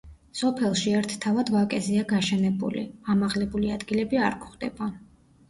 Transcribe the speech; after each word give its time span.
სოფელში 0.37 0.93
ერთთავად 0.99 1.51
ვაკეზეა 1.55 2.05
გაშენებული, 2.13 2.85
ამაღლებული 3.15 3.71
ადგილები 3.77 4.23
არ 4.31 4.41
გვხვდება. 4.41 4.91